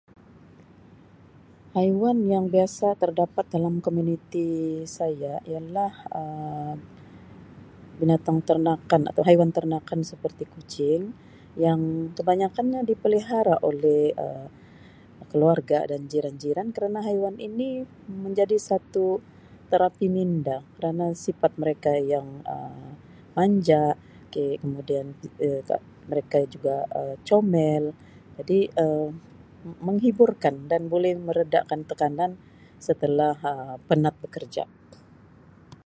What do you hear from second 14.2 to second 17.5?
Um keluarga dan jiran-jiran kerana haiwan